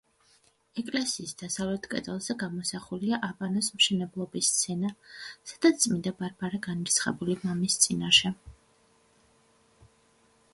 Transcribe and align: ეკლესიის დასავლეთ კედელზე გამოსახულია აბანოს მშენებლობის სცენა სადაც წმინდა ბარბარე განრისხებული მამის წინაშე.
ეკლესიის 0.83 1.33
დასავლეთ 1.41 1.83
კედელზე 1.91 2.35
გამოსახულია 2.43 3.19
აბანოს 3.27 3.69
მშენებლობის 3.75 4.49
სცენა 4.55 4.91
სადაც 5.51 5.85
წმინდა 5.85 6.15
ბარბარე 6.23 6.61
განრისხებული 6.69 7.37
მამის 7.45 7.77
წინაშე. 7.85 8.33